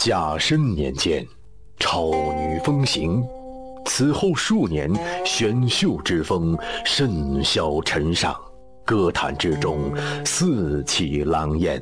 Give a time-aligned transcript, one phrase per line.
[0.00, 1.26] 甲申年间，
[1.78, 3.22] 超女风行。
[3.84, 4.90] 此后数年，
[5.26, 8.34] 选秀之风甚嚣尘上，
[8.82, 9.92] 歌坛之中
[10.24, 11.78] 四起狼烟。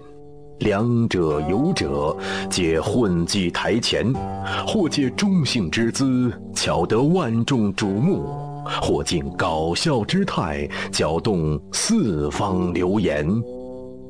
[0.58, 2.16] 两者有者，
[2.50, 4.12] 皆混迹台前，
[4.66, 8.24] 或借中性之姿，巧得万众瞩目；
[8.82, 13.24] 或尽搞笑之态，搅动四方流言。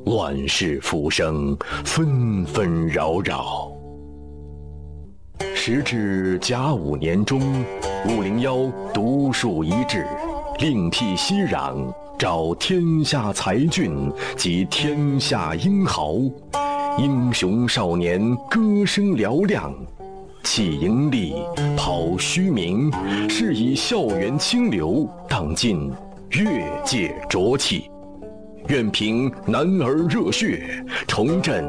[0.05, 1.55] 乱世浮生，
[1.85, 3.71] 纷纷扰扰。
[5.55, 7.41] 时至甲午年中，
[8.07, 10.05] 五零幺独树一帜，
[10.59, 16.15] 另辟蹊壤，招天下才俊及天下英豪，
[16.97, 19.73] 英雄少年歌声嘹亮，
[20.43, 21.35] 弃盈利，
[21.77, 22.91] 抛虚名，
[23.29, 25.91] 是以校园清流荡尽
[26.31, 27.89] 越界浊气。
[28.67, 31.65] 愿凭男儿热血，重振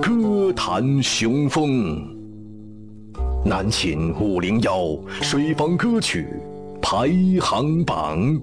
[0.00, 2.11] 歌坛雄风。
[3.44, 6.28] 南秦五零幺水房歌曲
[6.80, 7.10] 排
[7.40, 8.40] 行榜。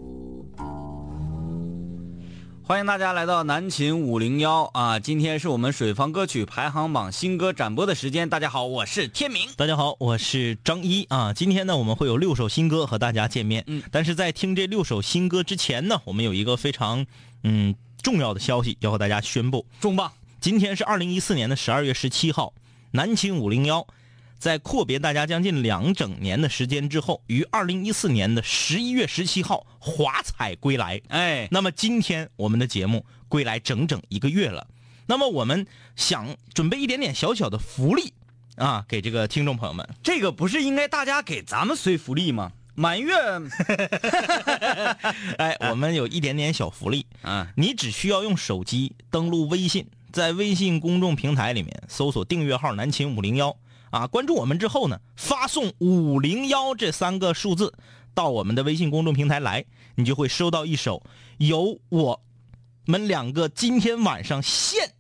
[2.62, 5.00] 欢迎大家来到南秦五零幺啊！
[5.00, 8.28] 今天是我们水房歌曲排行榜新歌展播的时间。
[8.28, 9.48] 大家好，我是天明。
[9.56, 11.32] 大家好，我是张一啊。
[11.34, 13.64] 今天呢，我们会有六首新歌和大家见面。
[13.68, 17.06] 嗯，但是在听这六首新歌之前呢，我们有一个非常
[17.44, 19.66] 嗯重要的消息要和大家宣布。
[19.80, 20.12] 重磅！
[20.42, 22.54] 今天是二零一四年的十二月十七号，
[22.92, 23.88] 南秦五零幺
[24.40, 31.02] 在阔别大家将近两整年的时间之后，于二零一四年的十一月十七号华彩归来。
[31.10, 34.66] 哎，那么今天我们的节目归来整整一个月了，
[35.08, 35.68] 那么我们
[35.98, 38.14] 想准备一点点小小的福利
[38.56, 39.88] 啊，给这个听众朋友们。
[40.02, 42.54] 这个不是应该大家给咱们随福利吗？
[42.76, 43.14] 满月
[45.38, 53.54] 哎，我们有一点点小福利，啊，你只需要用手机登录微信，在微信公众平台里面搜索订阅号“南秦五零幺”
[53.92, 57.74] 啊，关注我们之后呢，发送“五零幺”这三个数字
[58.14, 61.04] 到我们的微信公众平台来，你就会收到一首
[61.38, 62.22] 由我
[62.86, 64.94] 们两个今天晚上现，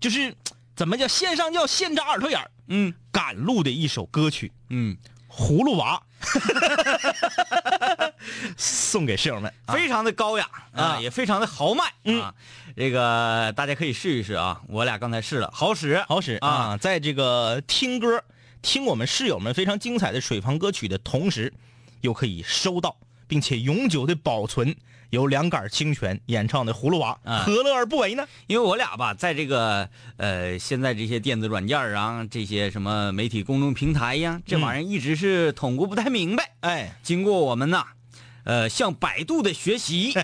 [0.00, 0.34] 就是
[0.74, 2.94] 怎么叫线上叫现扎耳朵眼儿嗯。
[3.12, 4.50] 赶路的一首歌曲。
[4.70, 4.96] 嗯，
[5.34, 6.02] 《葫芦娃》，
[8.56, 9.52] 送给室友们。
[9.66, 11.84] 啊非常的高雅啊，啊也非常的豪迈
[12.20, 12.34] 啊。
[12.76, 16.76] 这个大家可以试一试啊，我俩刚才试了，好使，好使啊啊！
[16.76, 18.22] 在这个听歌、
[18.60, 21.52] 听我们室友们非常精彩的水房歌曲的同时，
[22.02, 22.96] 又可以收到
[23.26, 24.74] 并且永久的保存
[25.12, 27.42] 由两杆清泉演唱的《葫芦娃》，啊。
[27.44, 28.26] 何乐而不为呢？
[28.46, 29.86] 因为我俩吧，在这个
[30.16, 36.52] 呃，现在这些电子软件儿啊，这些什么媒体公众平台呀，这玩意儿一直是捅咕不太明白。
[36.60, 37.84] 哎，经过我们呐，
[38.44, 40.14] 呃，向百度的学习，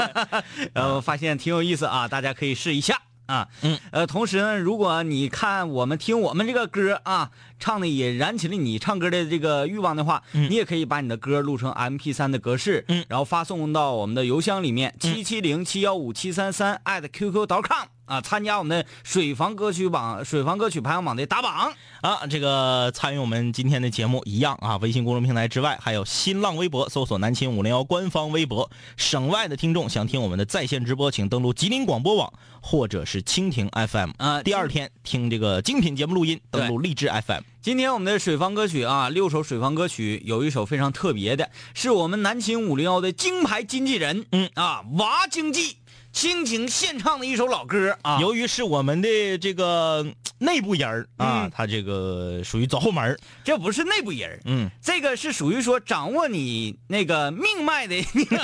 [0.72, 3.46] 然后发现挺有意思啊，大家可以试一下啊。
[3.62, 10.50] 嗯，呃，同时呢，如果你看我们听我们这个歌啊，唱的也燃起了你唱歌的这个欲望的话，嗯。
[10.50, 13.04] 你也可以把你的歌录成 M P 三的格式，嗯。
[13.08, 21.72] 然后发送到我们的邮箱里面七七零七幺五七三三艾特 qq com 啊，参加我们的水房歌曲榜水房歌曲排行榜的打榜。
[22.00, 28.70] 啊，这个参与我们今天的节目一样啊，微信公众平台之外，还有新浪微博搜索“南秦五零幺”官方微博。
[28.96, 37.42] 省外的听众想听我们的在线直播，请登录吉林广播网或者是蜻蜓 FM 啊第二天听这个精品节目录音，登录荔枝 FM。
[37.60, 45.78] 今天我们的水房歌曲啊，六首水房歌曲有一首非常特别的，是我们南秦五零幺的金牌经纪人，嗯啊，娃经济
[46.16, 48.18] 倾情献唱的一首老歌啊。
[48.22, 58.34] 由于是我们的这个嗯内部人儿啊嗯，他这个属于走后门这不是内部人嗯，这个是属于说掌握你那个命脉的 经纪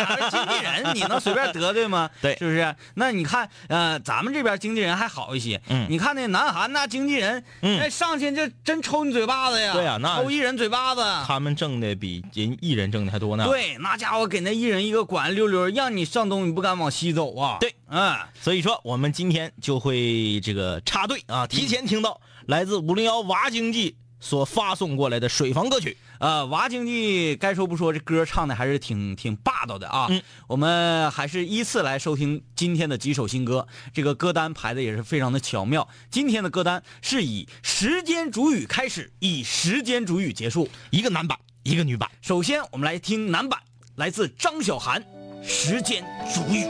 [0.63, 2.11] 人， 你能随便得罪吗？
[2.21, 2.75] 对是不是？
[2.95, 5.59] 那你看，呃，咱们这边经纪人还好一些。
[5.69, 9.73] 嗯你看那南韩那经纪人，嗯那上去就真抽你嘴巴子呀。
[9.73, 11.03] 对呀那抽艺人嘴巴子。
[11.27, 17.59] 他们挣的比人艺人挣的还多呢。，对，那家伙给那艺人一个管溜溜，让你上东你不敢往西走啊。
[17.63, 25.97] 对，啊，所以说我们今天就会这个插队啊，提前听到来自五零幺娃经济所发送过来的水房歌曲。
[26.19, 30.09] 呃，娃经济该说不说，这歌唱的还是挺挺霸道的啊。
[30.11, 35.89] 嗯我们还是依次来收听今天的几首新歌，这个歌单排的也是非常的巧妙。
[36.11, 40.69] 今天的歌单是以时间主语开始，以时间主语结束。
[40.91, 42.11] 一个男版，一个女版。
[42.23, 43.61] 首先，我们来听男版，
[43.95, 45.01] 来自张小涵，
[45.47, 46.05] 《时间
[46.35, 46.65] 主语》。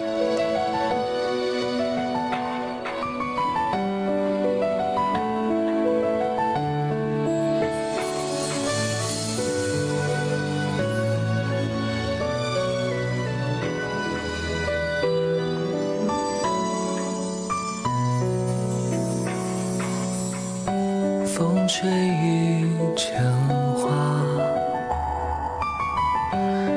[21.73, 23.49] 风吹雨成
[23.79, 23.89] 花，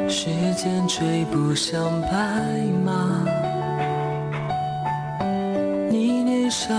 [0.08, 2.08] 时间追不上白
[2.86, 3.26] 马。
[5.90, 6.74] 你年少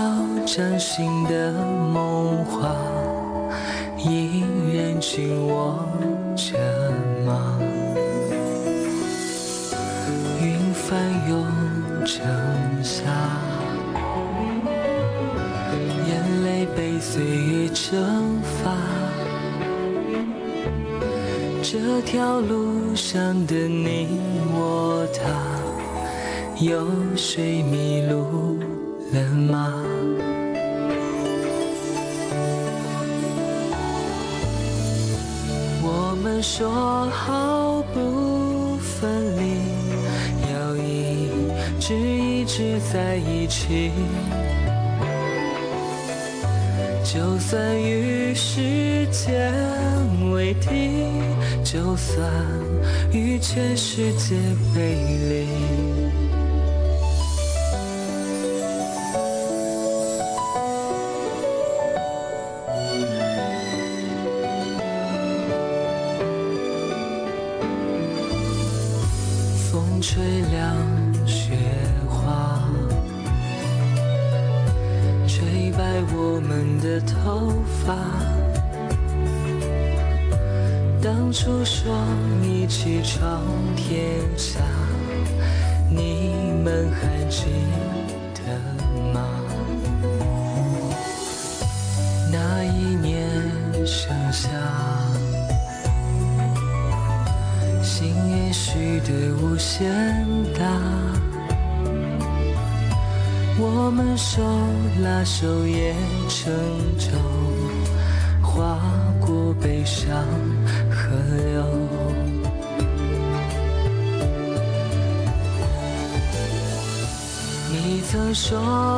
[0.47, 2.75] 掌心的梦话，
[3.99, 4.43] 依
[4.75, 5.87] 然紧握
[6.35, 6.57] 着
[7.23, 7.59] 吗？
[10.41, 10.99] 云翻
[11.29, 11.45] 涌
[12.03, 12.25] 成
[12.83, 13.03] 夏。
[16.07, 17.56] 眼泪被岁月
[17.89, 18.75] 蒸发，
[21.63, 24.09] 这条路上的你
[24.53, 25.21] 我他，
[26.61, 26.85] 有
[27.15, 28.59] 谁迷路
[29.13, 29.73] 了吗？
[35.81, 36.69] 我们说
[37.09, 39.61] 好不分离，
[40.51, 41.29] 要一
[41.79, 43.93] 直一直在一起。
[47.17, 49.51] 就算与时间
[50.31, 51.09] 为敌，
[51.63, 52.31] 就算
[53.11, 54.35] 与全世界
[54.75, 54.93] 背
[55.27, 56.06] 离。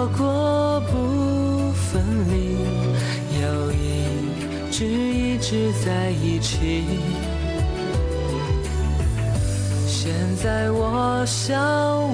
[0.08, 2.58] 过不分离，
[3.42, 3.76] 要一
[4.72, 6.86] 直一直在一起。
[9.88, 11.58] 现在我想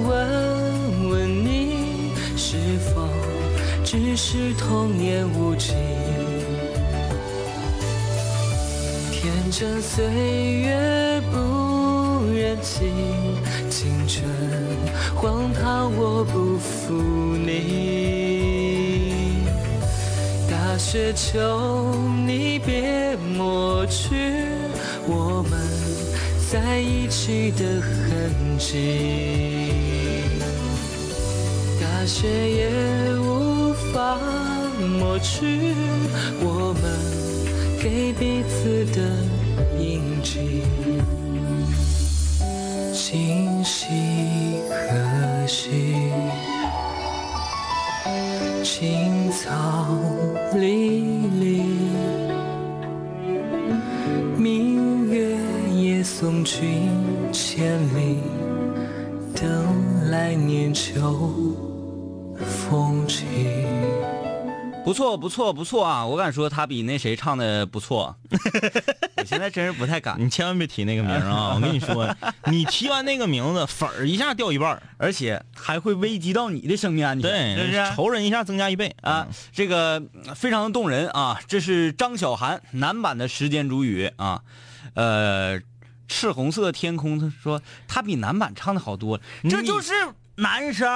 [0.02, 3.08] 问问你，是否
[3.84, 5.72] 只是童年无忌？
[9.12, 12.92] 天真岁月不忍心，
[13.78, 14.24] 青春
[15.14, 16.94] 荒唐我不负
[17.36, 18.64] 你。
[20.50, 21.92] 大雪求
[22.26, 24.14] 你别抹去
[25.06, 25.60] 我们
[26.50, 29.74] 在一起的痕迹，
[31.78, 32.70] 大雪也
[33.18, 34.18] 无法
[34.98, 35.74] 抹去
[36.40, 36.82] 我们
[37.82, 38.98] 给彼此的
[39.78, 40.62] 印记。
[43.08, 43.86] 今夕
[44.68, 46.10] 何夕？
[48.64, 49.86] 青草
[50.54, 51.62] 离离。
[54.36, 55.36] 明月
[55.72, 56.90] 夜送君
[57.32, 58.18] 千里，
[59.36, 61.32] 等来年秋
[62.36, 63.24] 风起。
[64.86, 66.06] 不错，不错，不错啊！
[66.06, 68.14] 我敢说他比那谁唱的不错。
[69.18, 71.54] 我现在真是不太敢，你千万别提那个名啊！
[71.58, 72.08] 我跟你说，
[72.44, 77.96] 你提完那个名字，粉儿一下掉一半儿而且还会危及到你的生命安全，对，是不是？
[77.96, 81.40] 仇人一下增加一倍啊，这个呃非常的动人啊！
[81.48, 84.42] 这是张小涵男版的《时间煮雨》啊，
[84.94, 85.60] 呃，
[86.06, 89.92] 赤红色天空，他说他比男版唱的好多了，这就是
[90.36, 90.88] 男生。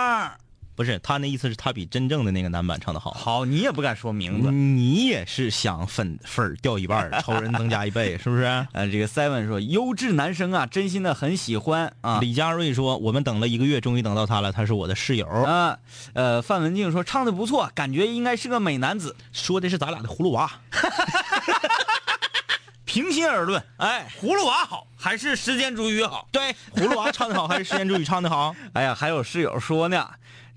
[0.81, 3.11] 不是他那意思是他比真正的那个男版唱的好。
[3.11, 4.51] 好，你也不敢说名字。
[4.51, 8.45] 你也是想粉粉儿掉一半儿，仇人增加一倍，是不是？
[8.73, 12.19] 呃，这个 Seven 说优质男生啊，真心的很喜欢啊。
[12.23, 15.27] 李佳瑞说：“我们等了一个月，终于等到他了，他是我的室友。
[15.27, 15.77] 啊，
[16.15, 19.15] 呃，范文静说唱的不错，感觉应该是个美男子。
[19.35, 20.51] 说的是咱俩的葫芦娃。
[22.87, 26.27] 平心而论，哎，葫芦娃好还是时间煮雨好？
[26.33, 28.53] 对，葫芦娃唱的好还是时间煮雨唱的好？
[28.73, 30.11] 哎呀，还有室友说呢，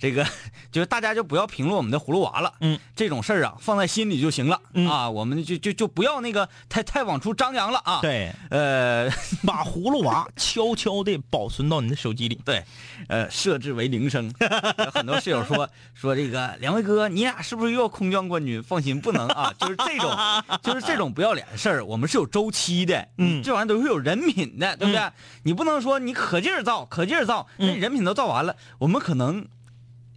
[0.04, 0.28] 这个
[0.70, 9.10] 就是大家就不要评论我们的葫芦娃了，嗯，这种事儿啊放在心里就行了、嗯啊，我们就就就不要那个太太往出张扬了啊。，对，呃，
[9.46, 12.38] 把葫芦娃悄悄的保存到你的手机里。
[12.44, 12.66] 对，
[13.08, 14.30] 呃，设置为铃声。
[14.84, 18.62] 有很多室友说说这个两位哥，你俩是不是又要空降冠军？
[18.62, 20.14] 放心，不能啊，就是这种，
[20.62, 25.02] 就是这种不要脸的事儿，我们是有周期的，嗯这玩意儿都是有人品的，对不对？
[25.44, 29.48] 你不能说你可劲儿造，可劲儿造，那人品都造完了，我们可能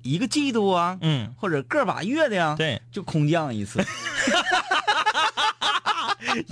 [0.07, 3.85] 一个季度啊，嗯，或者个把月的呀，对，就空降一次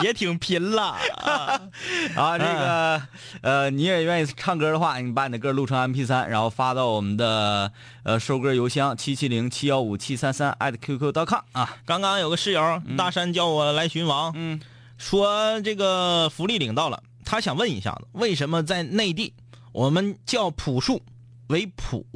[0.02, 0.96] 也挺拼了。
[2.14, 2.38] 啊。
[2.38, 3.02] 这个
[3.42, 7.70] 呃，你也愿意唱歌的话，你把你的歌录成 MP 三然后发到我们的
[8.02, 11.76] 呃收歌邮箱七七零七幺五七三三 at qq.com 啊。
[11.84, 14.60] 刚刚有个室友大山叫我来巡王，嗯，
[14.96, 19.34] 说这个福利领到了，他想问一下子，为什么在内地
[19.72, 21.02] 我们叫朴树
[21.48, 22.06] 为朴，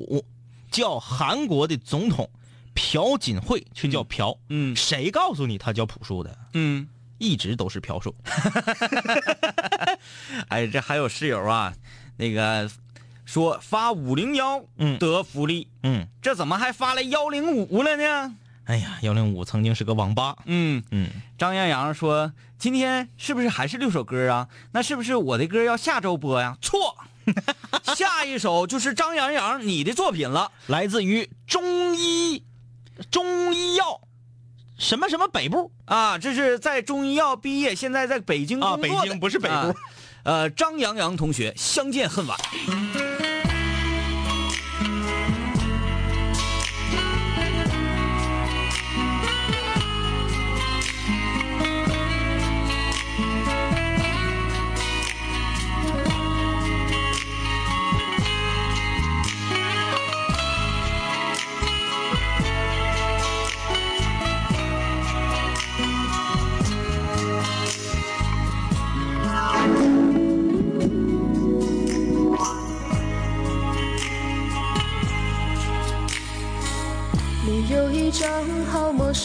[0.70, 2.30] 叫韩国的总统
[2.74, 4.38] 朴槿惠却叫朴？
[4.48, 6.38] 嗯谁告诉你他叫朴树的？
[6.54, 8.14] 嗯，一直都是朴树。
[10.48, 11.74] 哎，这还有室友啊，
[12.16, 12.70] 那个
[13.24, 18.36] 说发五零幺嗯得福利，嗯，这怎么还发来幺零五了呢？
[18.64, 20.36] 哎呀，幺零五曾经是个网吧。
[20.44, 21.08] 嗯，嗯，
[21.38, 24.48] 张洋洋说今天是不是还是六首歌啊？
[24.72, 26.56] 那是不是我的歌要下周播呀？
[26.60, 26.96] 错，
[27.96, 30.50] 下一首就是张洋洋你的作品了。
[30.66, 32.42] 来自于中医
[33.10, 34.00] 中医药
[34.78, 39.54] 什么什么北部啊，这是在中医药毕业，现在在北京啊，北京不是北部。
[39.54, 39.74] 啊
[40.24, 42.36] 呃，张洋洋同学，相见恨晚。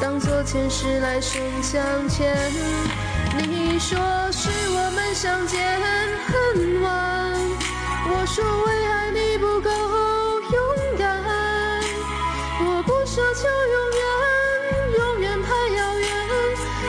[0.00, 2.34] 当作前世来生相欠。
[3.36, 3.98] 你说
[4.32, 5.78] 是我们相见
[6.26, 6.90] 恨晚，
[8.08, 11.22] 我说为爱你不够勇敢。
[12.62, 14.02] 我不奢求永远，
[14.98, 16.08] 永远太遥远，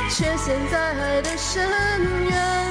[0.10, 1.70] 却陷在爱的深
[2.30, 2.71] 渊。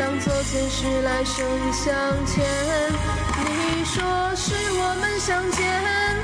[0.00, 2.42] 当作前世来生相欠，
[3.36, 4.02] 你说
[4.34, 5.60] 是我们相见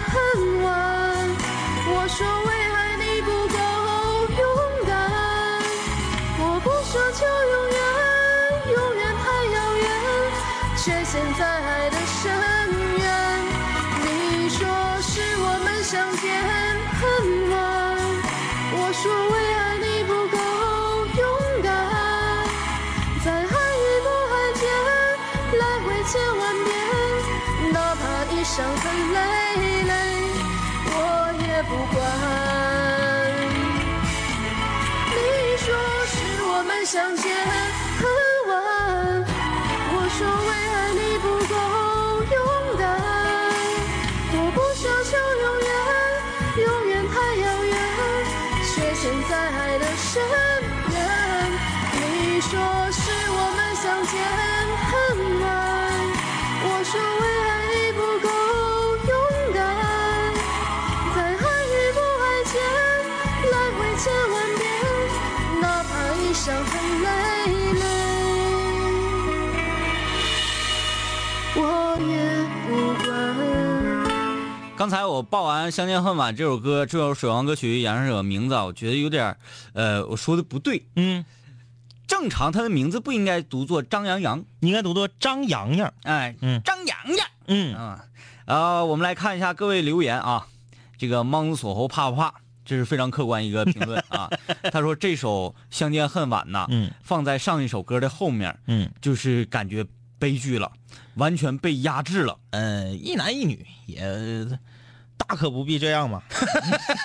[0.06, 1.28] 恨晚，
[1.86, 2.65] 我说为
[36.86, 37.55] 想见。
[74.86, 79.36] 刚才我报完《相见恨晚》这首歌，这首水王歌曲演唱者名字啊，我觉得有点，
[79.72, 80.86] 呃，我说的不对。
[80.94, 81.24] 嗯，
[82.06, 85.92] 正常他的名字不应该读作张阳阳，应该读作张洋洋。
[86.04, 87.26] 哎，嗯张阳阳。
[87.48, 88.04] 嗯，啊，
[88.44, 90.46] 呃，我们来看一下各位留言啊。
[90.96, 92.32] 这个莽子锁喉怕不怕？
[92.64, 94.30] 这是非常客观一个评论啊。
[94.70, 99.84] 他说这首《相见恨晚》呐，嗯放在上一首歌的后面，嗯，就是感觉
[100.20, 100.70] 悲剧了，
[101.16, 102.38] 完全被压制了。
[102.50, 104.46] 呃，一男一女也
[105.16, 106.22] 大可不必这样嘛。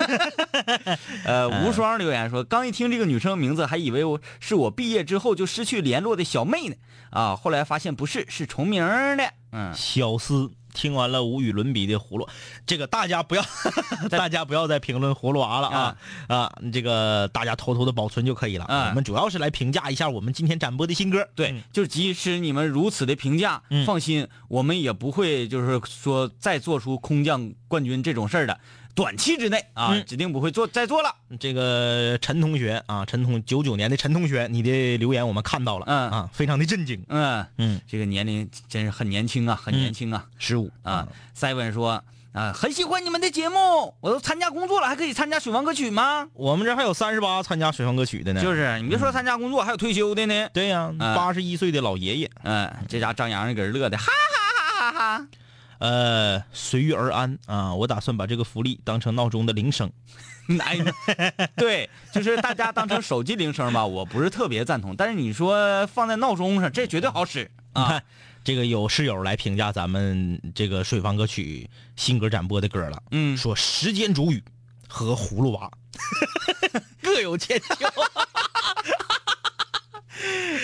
[1.26, 6.76] 呃，无双留言说，刚一听这个女生名字，还以为我是我毕业之后就失去联络的小妹呢，
[7.10, 8.84] 啊，后来发现不是，是重名
[9.17, 9.34] 的。
[9.52, 12.27] 嗯，小思听完了无与伦比的葫芦，
[12.65, 13.43] 这个大家不要，
[14.10, 15.95] 大家不要再评论葫芦娃了啊
[16.27, 16.51] 啊！
[16.71, 18.65] 这个大家偷偷的保存就可以了。
[18.69, 21.27] 嗯我们主要是来评价一下我们今天展播的新歌。
[21.36, 28.60] 对，嗯就即使你们如此的评价，嗯放心，我们也不会就是说再做出空降冠军这种事儿的，
[28.93, 31.15] 短期之内啊，嗯指定不会做再做了。
[31.39, 37.04] 这个陈同学啊，陈同九九年的陈同学，你的留言我们看到了，嗯啊，非常的震惊。
[37.08, 40.25] 嗯嗯，这个年龄真是很年轻啊，很年轻啊。
[40.38, 46.27] 十五啊，seven 说啊，很喜欢你们的节目，我都参加工作了，还可以参加水房歌曲吗？
[46.34, 48.41] 我们这还有三十八参加水房歌曲的呢。
[48.41, 50.49] 就是你别说参加工作，还有退休的呢。
[50.54, 52.32] 对呀，嗯八十一岁的老爷爷。
[52.43, 55.27] 嗯，这家张扬给人乐的，哈哈哈哈哈哈。
[55.82, 57.74] 呃，随遇而安啊！
[57.74, 59.91] 我打算把这个福利当成闹钟的铃声。
[60.60, 60.78] 哎，
[61.56, 64.96] 对，就是大家当成手机铃声吧，我不是特别赞同。
[64.96, 68.00] 但是你说放在闹钟上，这绝对好使啊。
[68.44, 74.44] 这个有室友来评价咱们这个水房歌曲新歌展播的歌了，嗯，说时间煮雨
[74.88, 75.72] 和葫芦娃
[77.02, 77.65] 各有千秋。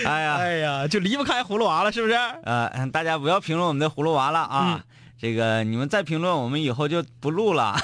[0.06, 2.14] 哎呀，哎呀，就离不开葫芦娃了，是不是？
[2.44, 4.84] 呃，大家不要评论我们的葫芦娃了啊。
[5.18, 7.76] 这个你们再评论，我们以后就不录了，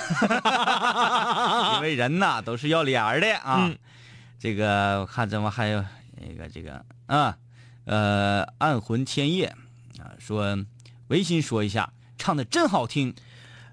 [1.76, 3.66] 因为人呐都是要脸儿的啊。
[3.68, 3.76] 嗯
[4.38, 5.82] 这个我看怎么还有
[6.20, 7.36] 那个这个啊，
[7.86, 9.46] 呃，暗魂千叶
[9.98, 10.58] 啊，说
[11.08, 13.14] 违心说一下，唱的真好听。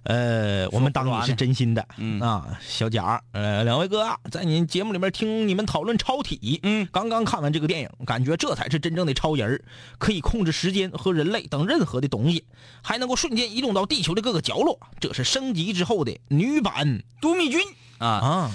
[0.03, 2.19] 呃，我们当你是真心的，嗯。
[2.19, 9.63] 啊，小贾，呃，两位哥啊，在您节目里面听你们讨论超体，嗯，刚刚看完这个电影，感觉这才是真正的超人，
[9.99, 12.45] 可以控制时间和人类等任何的东西，
[12.81, 17.61] 还能够瞬间移动到地球的各个角落，这是升级之后的女版都密君
[17.99, 18.51] 啊，啊，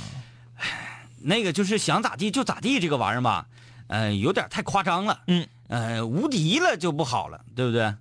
[1.23, 3.47] 那个就是想咋地就咋地这个玩意儿吧，
[3.87, 5.21] 呃，有点太夸张了。
[5.29, 7.95] 嗯，呃，无敌了就不好了，对不对？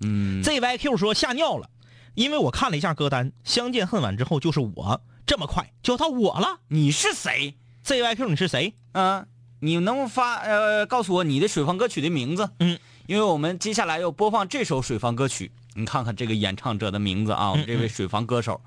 [0.00, 1.70] 嗯，ZYQ 说吓尿了，
[2.16, 6.60] 因为我看了一下歌单，《相见恨晚》之后就是我，这么快就到我了。
[6.68, 8.72] 你是谁？ZYQ 你是谁？
[8.92, 9.26] 啊，
[9.60, 12.48] 你能发呃告诉我你的水房歌曲的名字？
[12.60, 18.62] 嗯，因为我们接下来要播放这首水房歌曲，你看看这个演唱者的名字啊，我们这位水房歌手，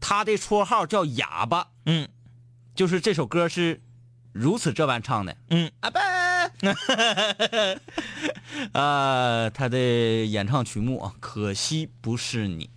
[0.00, 2.08] 他的绰号叫哑巴，嗯
[2.74, 3.82] 就是这首歌是
[4.32, 5.36] 如此这般唱的。
[5.50, 5.98] 嗯，啊不，
[8.72, 12.70] 呃，他的演唱曲目啊，可惜不是你。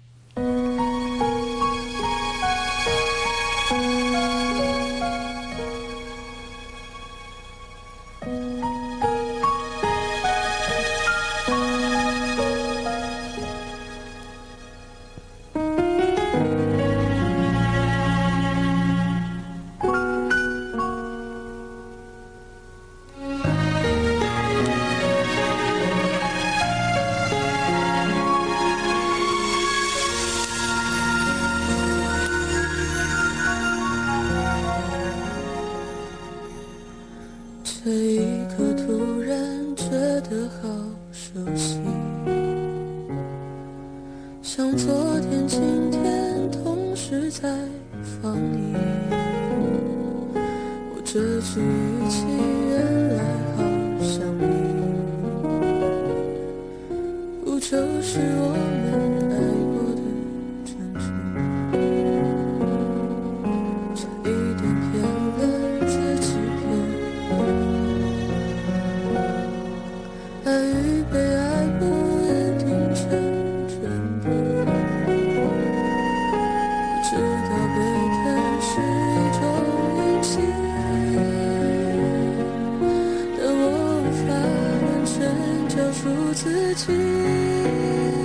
[86.92, 88.21] 自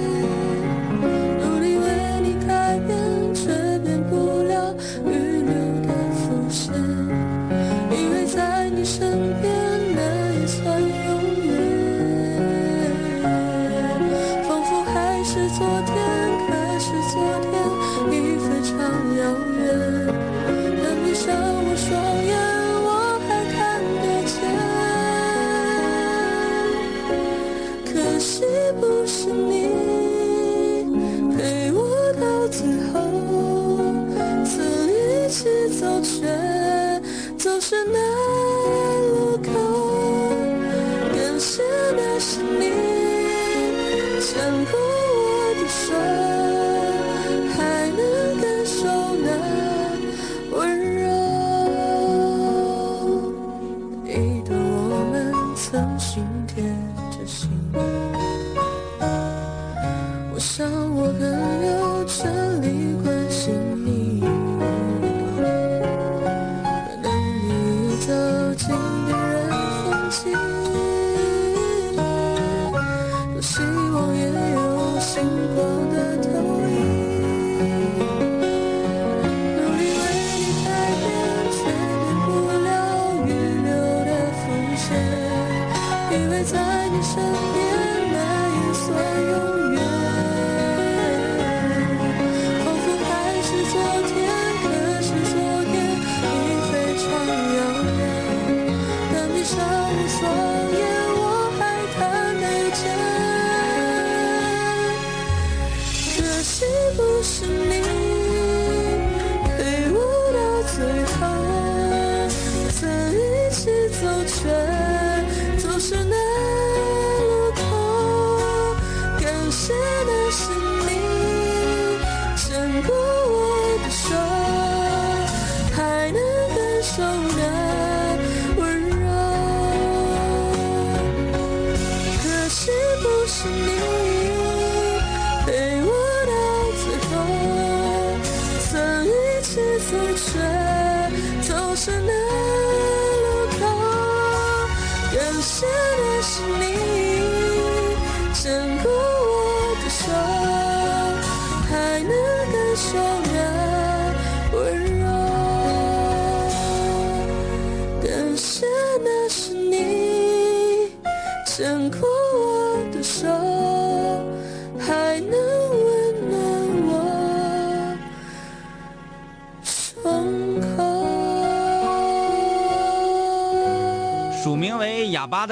[106.58, 106.86] 是。
[106.96, 107.95] 不是你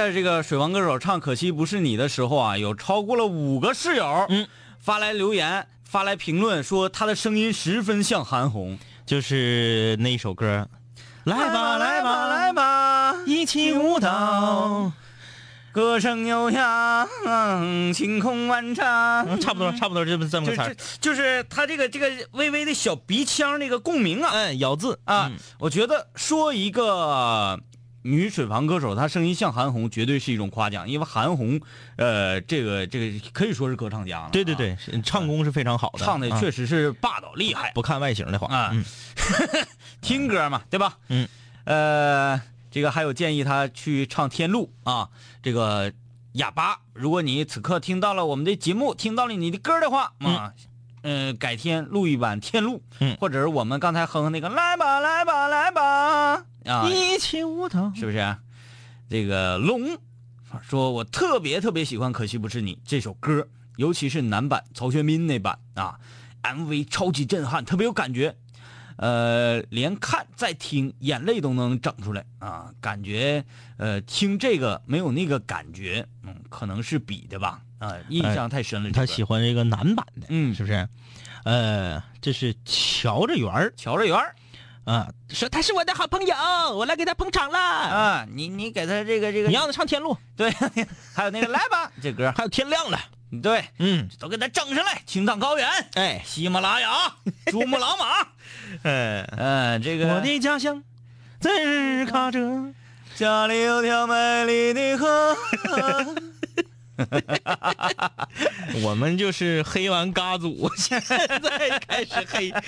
[0.05, 4.47] 为哑巴的这个水王歌手唱《可惜不是你》的时候啊，有超过了五个室友，嗯，
[4.79, 8.79] 发来留言，发来评论说他的声音十分像韩红。
[9.07, 10.67] 就是那一首歌，
[11.25, 14.91] 来吧来吧来吧，一起舞蹈，
[15.73, 17.07] 歌声悠扬，
[17.93, 19.27] 晴空万丈。
[19.29, 25.37] 嗯差不多差不多这么这么个词就儿，就是他这个这个微微的小鼻腔那个共鸣啊嗯，咬字啊嗯！
[25.59, 27.61] 我觉得说一个
[28.05, 31.59] 女水房歌手，她声音像韩红，绝对是一种夸奖，因为韩红，
[31.97, 34.25] 呃，这个这个可以说是歌唱家了。
[34.27, 36.39] 啊，对对对，是唱功是非常好的，唱的啊。
[36.39, 37.73] 确实是霸道厉害。
[37.75, 38.71] 不看外形的话啊。
[38.73, 38.85] 嗯。
[40.03, 40.99] 听歌嘛，对吧？
[41.09, 41.27] 嗯，
[41.65, 42.41] 呃，
[42.71, 45.09] 这个还有建议他去唱《天路》啊，
[45.43, 45.91] 这个
[46.33, 50.53] 哑巴，如果你此刻听到了我们的节目，听到了你的歌的话啊，
[51.03, 53.17] 嗯、改天录一版《天路》，嗯。
[53.19, 58.37] 或者是我们刚才哼哼那个来吧来吧来吧啊，一起舞蹈，是不是？
[59.09, 59.99] 这个龙
[60.69, 63.47] 说，我特别特别喜欢《可惜不是你》这首歌，
[63.77, 65.99] 尤其是男版曹轩斌那版啊
[66.43, 68.35] ，MV 超级震撼，特别有感觉。
[68.97, 72.73] 呃，连看再听，眼泪都能整出来啊！
[72.81, 73.45] 感觉
[73.77, 78.91] 呃，听这个没有那个感觉，嗯，可能是比的吧，啊，印象太深了。
[78.93, 80.89] 他喜欢欢这个男版的，嗯是不是？
[81.43, 84.37] 呃，这是乔着圆儿乔着圆儿
[84.85, 86.35] 啊，说他是我的好朋友，
[86.75, 87.59] 我来给他捧场了。
[87.59, 90.51] 啊，你你给他这个这个，你让他唱《天路》，对，
[91.15, 92.33] 还有那个来吧， 这歌。
[92.37, 92.99] 还有天亮了，
[93.43, 96.91] 对，嗯，都给他整上来，青藏高原、哎，喜马拉雅、
[97.51, 98.21] 珠穆朗玛，
[98.83, 100.83] 哎，嗯，这个我的家乡
[101.41, 102.73] 在日喀则。
[103.17, 105.37] 家里有条美丽的河。
[108.83, 112.63] 我们就是黑完嘎组，现在开始黑韩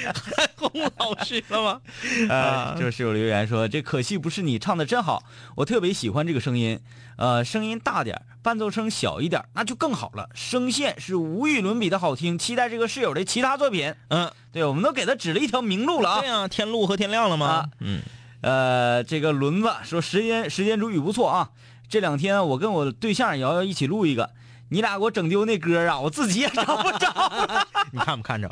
[0.56, 1.80] 红老师了吗？
[2.28, 5.22] 呃， 这室友留言说：“这可惜不是你唱的真好，
[5.56, 6.80] 我特别喜欢这个声音，
[7.16, 12.38] 呃，声音大点儿，伴奏声小一点，那就更好了，声线是无与伦比的好听。
[12.38, 13.94] 期待这个室友的其他作品。
[14.08, 16.28] 嗯，对，我们都给他指了一条明路了啊对。
[16.28, 17.46] 呀、天路和天亮了吗？
[17.46, 18.02] 啊嗯，
[18.40, 21.50] 呃，这个轮子说时间时间煮雨不错啊，
[21.88, 24.30] 这两天我跟我对象瑶瑶一起录一个，
[24.70, 27.66] 你俩给我整丢那歌啊，我自己也找不着了。
[27.92, 28.50] 你看没看着？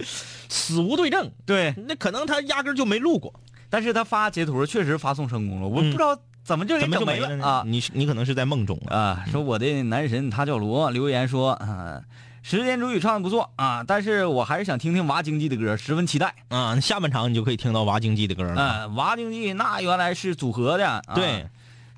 [0.49, 3.35] 死无对证，对，那可能他压根就没录过，
[3.69, 7.63] 但是他发截图确实发送成功了，我不知道怎么就给整没了啊。
[7.67, 8.97] 你你可能是在梦中啊。
[8.97, 12.01] 啊，说我的男神他叫罗留言说，啊，
[12.43, 16.35] 时间煮雨唱的不错啊，但是我还是想听听娃经济的歌，十分期待。
[16.49, 18.63] 啊，下半场你就可以听到娃经济的歌了。
[18.63, 21.49] 啊，娃经济那原来是组合的，啊、对，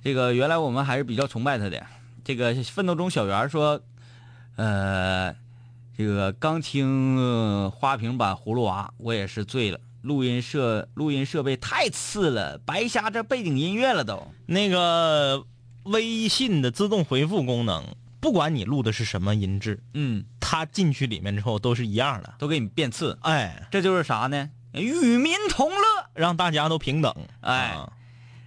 [0.07, 1.85] 这个原来我们还是比较崇拜他的。
[2.25, 3.81] 这个奋斗中小圆说，
[4.55, 5.35] 呃，
[5.99, 9.81] 这个刚听呃花瓶版葫芦娃，我也是醉了。
[10.03, 14.29] 录音设录音设备太次了，白瞎这背景音乐了都。
[14.47, 15.45] 那个
[15.83, 17.85] 微信的自动回复功能，
[18.21, 22.33] 不管你录的是什么音质，嗯，它进去里面之后都是一样的。
[22.39, 24.49] 都给你变次，哎，这就是啥呢？
[24.73, 25.83] 与民同乐。
[26.15, 27.13] 让大家都平等。
[27.41, 27.93] 哎啊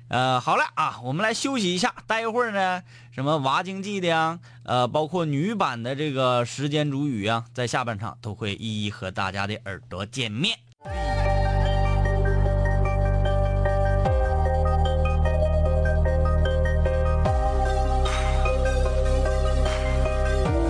[0.10, 10.58] 呃，好了啊，我们来休息一下，待会儿呢，什么娃经济的呀，呃，包括女版的这个时间煮雨啊，在下半场都会一一和大家的耳朵见面。
[10.82, 10.90] 古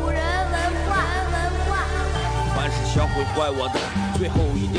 [0.09, 0.21] 人
[0.51, 0.99] 文化，
[1.31, 1.87] 文化。
[2.57, 3.79] 凡是想毁坏我的，
[4.17, 4.78] 最后一定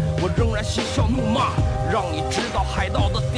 [0.23, 1.49] 我仍然嬉笑怒骂，
[1.91, 3.20] 让你知道海盗的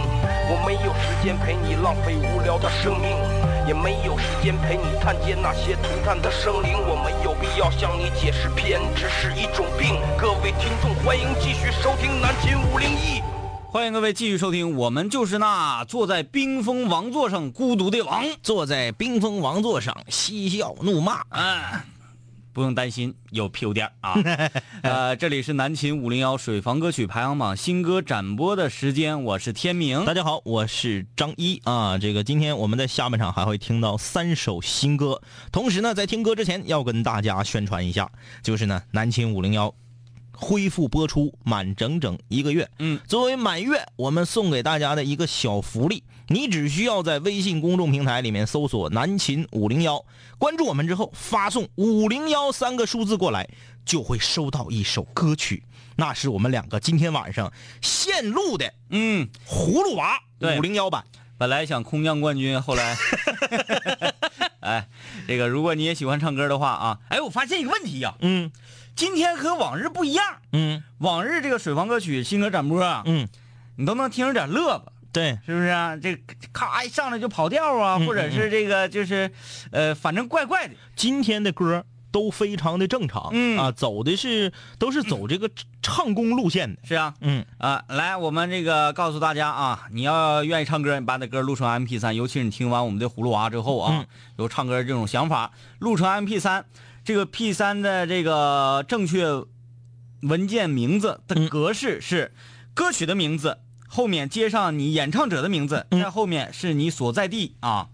[0.00, 3.10] 我没有时间陪你浪费无聊的生命，
[3.66, 6.72] 也没有时间陪你探见那些涂炭的生灵。
[6.74, 9.96] 我没有必要向你解释偏执是一种病。
[10.18, 13.22] 各位听众，欢迎继续收听南秦五零一。
[13.68, 18.24] 欢迎各位继续收听，我们就是那坐在冰封王座上孤独的王。
[18.42, 21.20] 坐在冰封王座上嬉笑怒骂。
[21.28, 21.84] 啊，
[22.56, 24.14] 不用担心有屁股垫儿啊。
[24.82, 30.14] 呃，这里是南秦五零幺水房歌曲排行榜新歌展播的时间，我是天明大。
[30.14, 31.98] 家好，我是张一啊。
[31.98, 35.20] 这个今天我们在下半场还会听到三首新歌，
[35.52, 38.10] 同时呢，在听歌之前要跟大家宣传一下，
[38.42, 39.74] 就是呢，南秦五零幺
[40.32, 42.66] 恢复播出满整整一个月。
[42.78, 50.04] 嗯，作为满月，我们送给大家的一个小福利，你只需要在微信公众平台里面搜索“南秦五零幺”，
[50.38, 53.48] 关注我们之后发送“五零幺”三个数字过来，
[53.84, 55.62] 就会收到一首歌曲，
[55.96, 61.04] 那是我们两个今天晚上现录的嗯，葫芦娃对五零幺版。
[61.38, 62.96] 本来想空降冠军，后来
[64.60, 64.88] 哎，
[65.28, 68.50] 这个如果你也喜欢唱歌的话啊，哎，我发现一个问题呀、嗯
[68.96, 70.24] 今天和往日不一样。
[70.52, 73.28] 嗯往日这个水房歌曲新歌展播啊，嗯，
[73.76, 74.90] 你都能听着点乐吧。
[75.16, 75.96] 对，是不是啊？
[75.96, 76.14] 这
[76.52, 79.30] 咔一上来就跑调啊，嗯或者是这个就是，
[79.70, 80.74] 呃，反正怪怪的。
[80.94, 83.58] 今天的歌都非常的正常，嗯。
[83.58, 85.50] 啊，走的是都是走这个
[85.80, 87.42] 唱功路线的，是啊，嗯。
[87.56, 94.06] 啊，来，我们这个告诉大家啊，你要愿意唱歌，你把你的歌录成 MP 三尤其是你听完我们的葫芦娃之后啊，嗯。
[94.36, 96.66] 有唱歌这种想法，录成 MP 三
[97.02, 99.24] 这个 P 三的这个正确
[100.20, 101.48] 文件名字的嗯。
[101.48, 102.34] 格式是
[102.74, 103.60] 歌曲的名字，
[103.96, 107.88] 后面接上你演唱者的名字，嗯在后面是你所在地啊。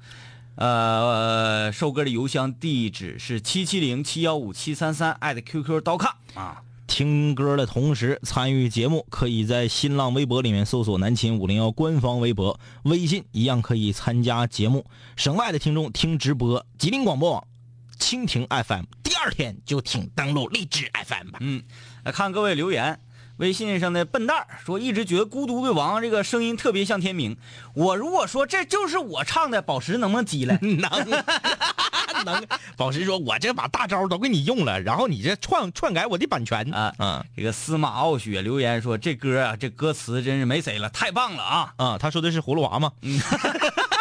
[0.57, 6.61] 呃，收歌的邮箱地址是七七零七幺五七三三艾特 QQ 刀卡啊。
[6.89, 14.85] 听歌的同时参与节目，可以在新浪微博里面搜索“南秦五零幺”官方微博，微信一样可以参加节目。
[15.15, 17.47] 省外的听众听直播，吉林广播网、
[18.01, 21.39] 蜻蜓 FM，第二天就请登录荔枝 FM 吧。
[21.41, 21.63] 嗯，
[22.03, 22.99] 来看各位留言。
[23.43, 27.37] 微信上的笨蛋儿说，一直觉得《孤独的王》这个声音特别像天明。
[27.75, 30.57] 我如果说这就是我唱的，宝石能不能急了？
[30.63, 30.79] 能
[32.25, 41.75] 能，宝石说：“我这把大招都给你用了，然后你这篡篡改我的版权啊嗯这个司马傲雪留言说，这歌啊，这歌词真是没谁了，太棒了啊！
[41.79, 42.93] 啊！”他说的是葫芦娃吗？
[43.03, 43.21] 嗯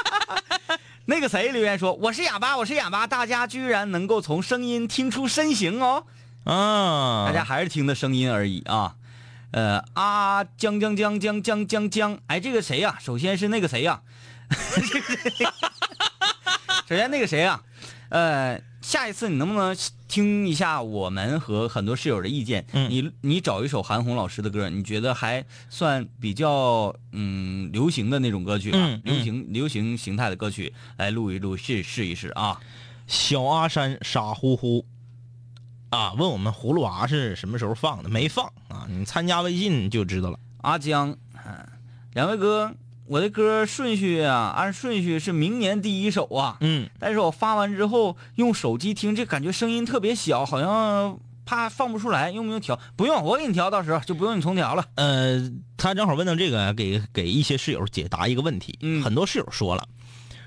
[1.05, 6.03] 那个谁留言说，我是哑巴，我是哑巴，大家居然能够从声音听出身形哦。
[6.43, 8.97] 啊，大家还是听的声音而已啊。
[9.51, 14.01] 呃啊，江江江江江江江，哎，这个谁呀、首先是那个谁呀、
[16.87, 17.61] 首先那个谁呀、
[18.09, 19.75] 呃，下一次你能不能
[20.07, 22.65] 听一下我们和很多室友的意见？
[22.73, 32.59] 嗯你你找一首韩红老师的歌，你觉得还算比较嗯流行的那种歌曲嗯流行流行形态的歌曲来录一录，试试一试啊。
[33.07, 34.85] 小阿山傻乎乎
[35.91, 38.09] 啊，问我们葫芦娃是什么时候放的？
[38.09, 40.39] 没放啊，你参加微信就知道了。
[40.61, 41.67] 阿江，嗯，
[42.13, 42.73] 两位哥，
[43.07, 46.57] 我的歌顺序啊，按顺序是明年第一首啊。
[46.61, 52.79] 嗯，但是我发完之后用手机听，这感觉声音特别小，好像怕放不出来，用不用调？
[52.95, 54.85] 不用，我给你调，到时候就不用你重调了。
[54.95, 58.79] 呃，他正好问到这个，给给一些室友解答一个问题。
[58.81, 59.85] 嗯很多室友说了，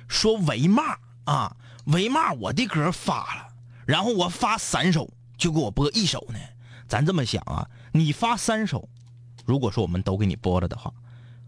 [0.09, 0.83] 说为嘛
[1.25, 1.55] 啊？
[1.85, 3.49] 为嘛我的歌发了，
[3.85, 6.39] 然后我发三首就给我播一首呢？
[6.87, 8.89] 咱这么想啊，你发三首，
[9.45, 10.93] 如果说我们都给你播了的话，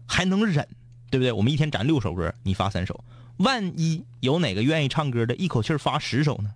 [0.07, 0.67] 还能忍，
[1.09, 1.31] 对不对？
[1.31, 3.03] 我们一天攒六首歌，你发三首，
[3.37, 6.51] 万一有哪个愿意唱歌的，一口气儿发十首呢？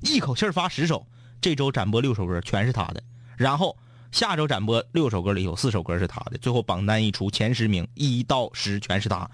[0.00, 1.06] 一口气儿发十首，
[1.40, 3.02] 这周展播六首歌全是他的，
[3.36, 3.76] 然后
[4.10, 9.30] 下周展播六首歌里有四首歌是他的，最后榜单一出，前十名一到十全是他。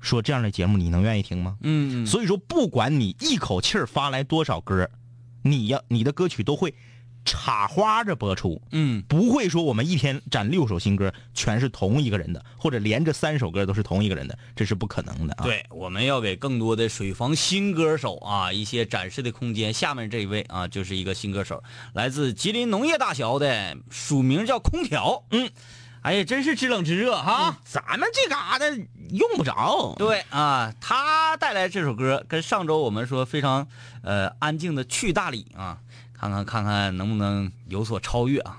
[0.00, 1.56] 说这样的节目你能愿意听吗？
[1.62, 4.90] 嗯，所以说，不管你一口气儿发来多少歌，
[5.42, 6.74] 你要你的歌曲都会
[7.24, 19.72] 插花着播出，嗯，不会说我们一天展六首新歌全是同一个人的，或者连着三首歌都是同一个人的，这是不可能的啊。，对，我们要给更多的水房新歌手啊一些展示的空间。
[19.72, 21.62] 下面这一位啊，就是一个新歌手，
[21.94, 25.24] 来自吉林农业大学的，署名叫空调。
[25.30, 25.48] 嗯，
[26.02, 27.56] 哎呀，真是知冷知热哈。
[27.64, 28.66] 咱们这嘎达
[29.10, 29.94] 用不着。
[29.96, 33.68] 对啊，他带来这首歌跟上周我们说非常
[34.02, 35.78] 呃安静的去大理啊，
[36.12, 38.58] 看看看看能不能有所超越啊。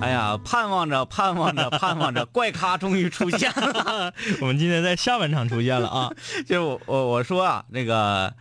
[0.00, 4.12] 哎呀，盼望着， 盼望着， 盼望着，怪咖终于出现了。
[4.40, 6.10] 我们今天在下半场出现了啊。
[6.46, 8.32] 就是我我我说啊，那个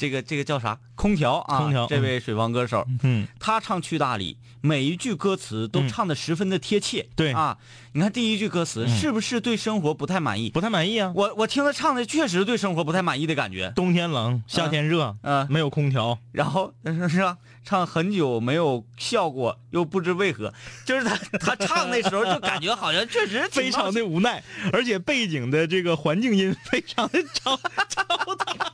[0.00, 0.78] 这个这个叫啥？
[0.94, 7.06] 空调啊，空调这位水房歌手，嗯，他唱《去大理》，每一句歌词都嗯唱的十分的贴切。
[7.14, 7.58] 对啊，
[7.92, 10.48] 你看第一句歌词、嗯是不是对生活不太满意？
[10.50, 11.12] 不太满意啊。
[11.14, 13.70] 我我听他唱的确实对生活不太满意的感觉。
[13.76, 17.36] 冬天冷，夏天热，嗯没有空调， 然后他说是吧？
[17.62, 20.52] 唱很久没有笑过，又不知为何，
[20.86, 24.42] 就是他他唱那时候就感觉好像确实 非常的无奈，
[24.72, 28.72] 而且背景的这个环境音非常的嘈嘈杂。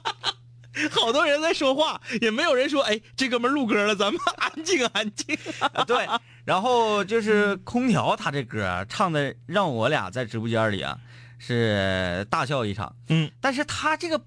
[0.90, 5.36] 好多人在说话，也没有人说：“哎，这哥们儿录歌了，咱们 安静安静。
[5.60, 6.06] 啊对，
[6.44, 10.98] 然后就是空调，他这歌啊唱的让我俩在直播间里啊
[11.38, 12.94] 是大笑一场。
[13.08, 14.20] 嗯但是他这个，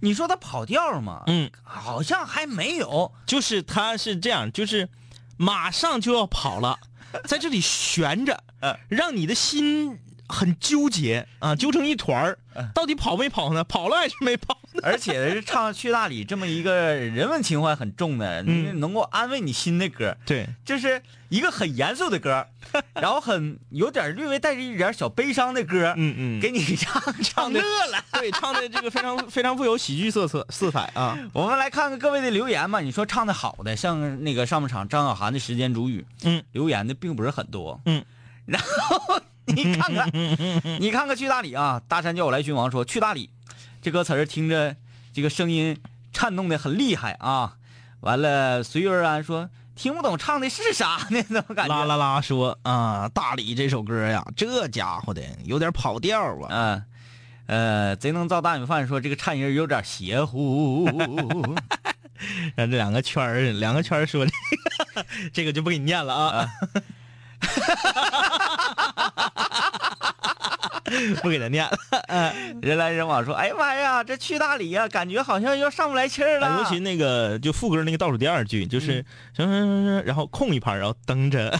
[0.00, 3.12] 你说他跑调吗？”嗯，好像还没有。
[3.26, 4.88] 就是他是这样，就是
[5.36, 6.78] 马上就要跑了，
[7.26, 12.38] 在这里悬着 嗯，让你的心很纠结啊，揪成一团儿。
[12.72, 13.64] 到底跑没跑呢？
[13.64, 14.63] 跑了还是没跑呢？
[14.82, 22.46] 而且是唱《去大理》这么一个人文情怀很重的，嗯能够安慰你心的歌，对，就是一个很严肃的歌，
[22.94, 28.04] 然后很有点略微带着一点小悲伤的歌，嗯嗯给你唱唱的乐了。
[28.12, 31.16] 对，唱的这个非常非常富有喜剧色色色彩啊。
[31.32, 32.80] 我们来看看各位的留言吧。
[32.80, 38.04] 你说唱的好的，像那个上半场张小涵的《时间煮雨》，嗯，留言的并不是很多，嗯，
[38.46, 40.10] 然后你看看，
[40.80, 43.30] 你看看去大理啊，大山叫我来君王说去大理，
[43.84, 44.74] 这歌词儿听着
[45.12, 45.78] 这个声音
[46.10, 47.56] 颤动的很厉害啊。
[48.00, 51.22] 完了，随遇而安说听不懂唱的是啥呢？
[51.28, 51.74] 怎么感觉？
[51.74, 56.48] 啦啦啦说啊，大理这首歌呀，这家伙的有点跑调啊。
[56.48, 56.86] 嗯，
[57.46, 60.88] 呃，贼能造大米饭说这个颤音有点邪乎。
[62.56, 64.32] 让这两个圈儿，两个圈儿说这
[64.94, 66.48] 个，这个就不给你念了啊，
[71.22, 72.32] 不给他念了。
[72.62, 76.46] 人来人往说，哎呀妈呀，这去大理呀、感觉好像要上不来气儿了。
[76.46, 79.04] 啊尤其那个就副歌那个倒数第二句，就是
[79.34, 81.58] 什么什么什么，然后空一拍，然后等着。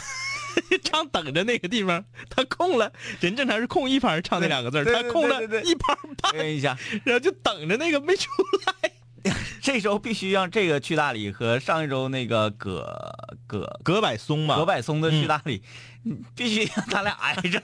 [0.84, 8.30] 唱等着那个地方，他空了，人正常是空一拍唱那两个字他空了一拍半，跟一下，然后就等着那个没出
[8.66, 8.90] 来。
[9.62, 13.10] 这周必须让这个去大理和上一周那个葛
[13.46, 15.62] 葛葛柏松吧，葛柏松的去大理，
[16.04, 17.62] 嗯必须让他俩挨着。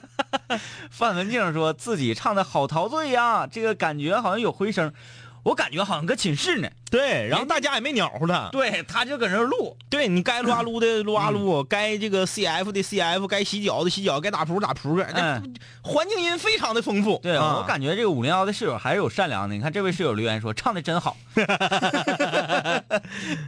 [0.90, 4.92] 范文静说自己唱的好陶醉呀，这个感觉好像有回声，
[5.44, 6.70] 我感觉好像搁寝室呢。
[6.90, 8.48] 对，然后大家也没鸟乎他。
[8.50, 9.76] 对，他就搁那儿录。
[9.88, 17.18] 对你该撸啊撸的撸啊撸，该这个 CF 的 CF，该洗脚的洗脚，该打扑打扑克，那嗯环境音非常的丰富。
[17.22, 19.54] 对，啊我感觉这个五零幺的室友还是有善良的。
[19.54, 21.16] 你看这位室友留言说唱的真好。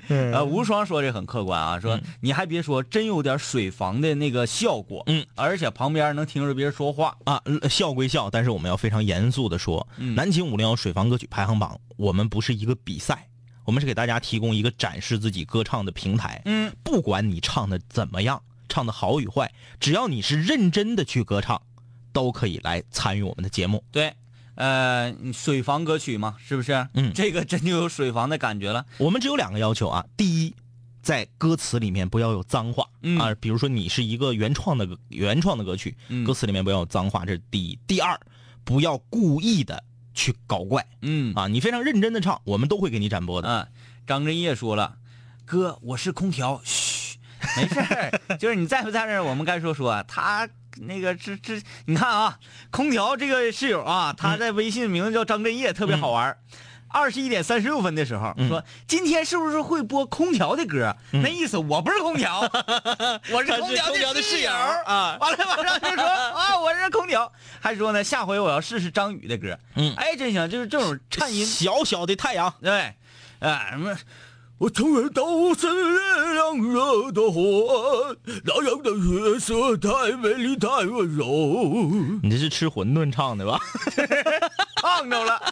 [0.08, 5.02] 呃，无双说这很客观啊，说你还别说，真有点水房的那个效果。
[5.06, 7.16] 嗯，而且旁边能听着别人说话。
[7.24, 13.26] 啊，呃笑归笑，但是我们要非常严肃的说，嗯南秦五零幺水房歌曲排行榜，我们不是一个比赛，
[13.64, 16.42] 我们是给大家提供一个展示自己歌唱的平台。
[16.44, 21.60] 嗯，不管你唱的怎么样，唱的好与坏，只要你是认真的去歌唱，
[22.12, 23.84] 都可以来参与我们的节目。
[23.92, 24.14] 对，
[24.54, 26.88] 呃，水房歌曲嘛，是不是？
[26.94, 28.84] 嗯这个真就有水房的感觉了。
[28.98, 30.54] 我们只有两个要求啊，第一，
[31.02, 37.78] 在歌词里面不要有脏话、嗯啊，比如说你是一个原创的原创的歌曲，嗯歌词里面不要有脏话，这是第一。
[37.86, 38.18] 第二，
[38.64, 39.82] 不要故意的
[40.14, 43.48] 去搞怪嗯啊，你非常认真的唱，我们都会给你展播的。
[43.48, 43.66] 嗯，
[44.06, 44.96] 张震业说了，
[45.44, 47.18] 哥，我是空调，嘘，
[47.56, 50.04] 没事儿， 就是你在不在那儿，我们该说说。
[50.08, 52.38] 他那个这这，你看啊，
[52.70, 56.38] 空调这个室友啊，他在微信名字叫张震业，特别好玩儿。
[56.92, 60.94] 二十一点三十六分的时候、说，今天是不是会播空调的歌？
[61.12, 62.40] 那意思我不是空调，
[63.32, 69.58] 我是空调的室友啊 完了马上就说啊，我是空调，还说呢，下回我要试试张宇的歌。
[69.76, 71.44] 嗯哎，真行，就是这种颤音。
[71.46, 72.94] 小小的太阳，对，
[73.40, 73.96] 哎，什么？
[74.58, 81.90] 我从来都是月亮惹的祸，那样的月色太美丽太温柔。
[82.22, 83.58] 你这是吃馄饨唱的吧？
[84.80, 85.42] 唱着了。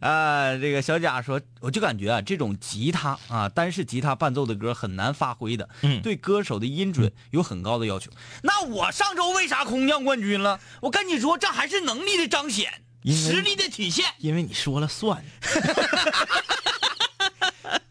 [0.00, 8.10] 啊，这个小贾说，我就感觉啊，这种吉他啊，单是吉他伴奏的歌很难发挥的，嗯对歌手的音准有很高的要求。
[8.42, 10.60] 那我上周为啥空降冠军了？
[10.80, 12.72] 我跟你说，这还是能力的彰显，
[13.06, 14.04] 实力的体现。
[14.18, 15.24] 因为你说了算。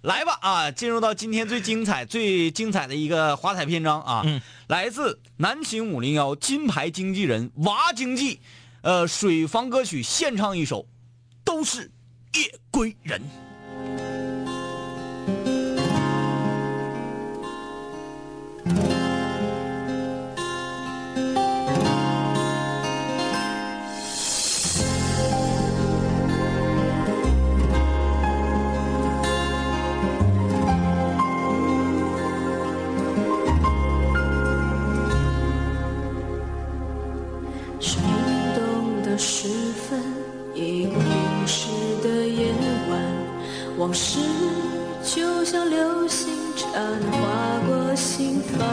[0.02, 8.40] 来吧啊，进入到今天最精彩、最精彩的一个华彩篇章啊，嗯来自南秦五零幺金牌经纪人娃经济，
[8.82, 10.84] 呃，水房歌曲献唱一首
[11.44, 11.92] 《都是
[12.38, 13.20] 夜归人》。
[44.10, 44.20] 事
[45.04, 46.70] 就像流星斩
[47.12, 48.66] 划过心房，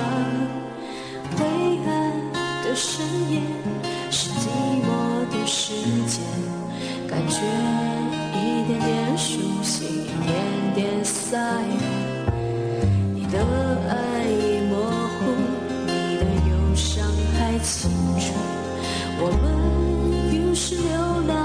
[1.37, 1.45] 灰
[1.89, 2.33] 暗
[2.63, 3.41] 的深夜
[4.13, 4.47] 是寂
[4.87, 4.89] 寞
[5.33, 5.75] 的时
[6.07, 6.23] 间，
[7.09, 7.41] 感觉
[8.33, 10.33] 一点点熟悉，一点
[10.73, 11.79] 点散远。
[13.13, 13.37] 你的
[13.91, 13.93] 爱
[14.31, 14.87] 已模
[15.19, 15.35] 糊，
[15.85, 17.05] 你的忧伤
[17.37, 18.33] 还清楚。
[19.19, 19.45] 我们
[20.33, 20.87] 于是流
[21.27, 21.44] 浪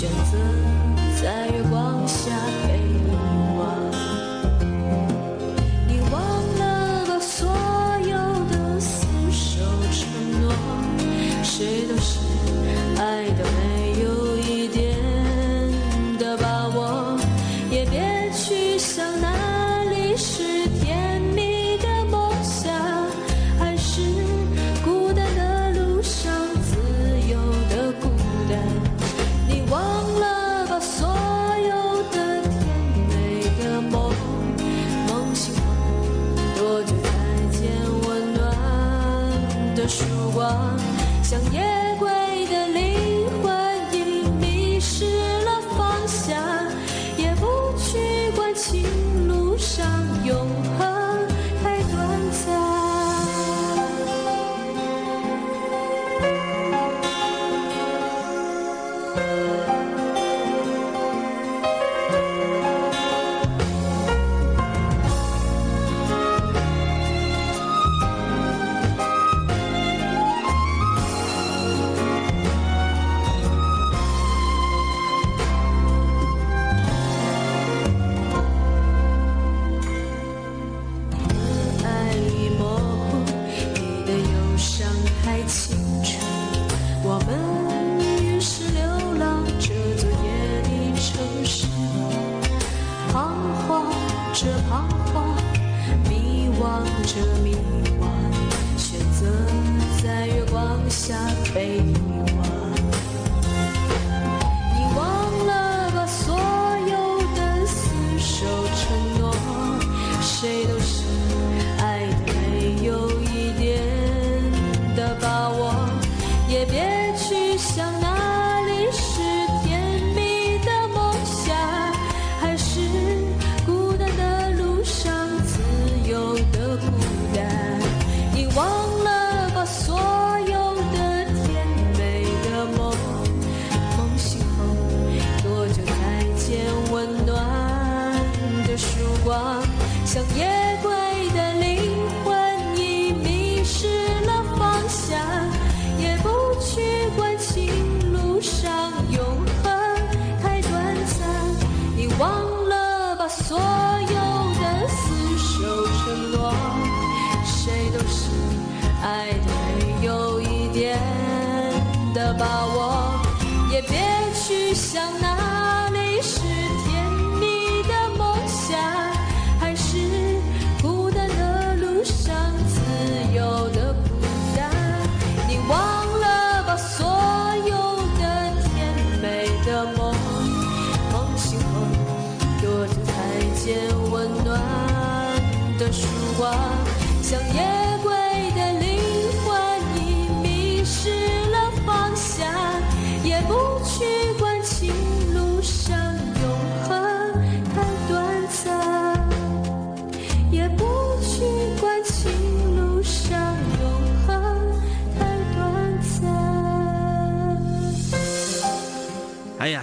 [0.00, 0.79] 选择。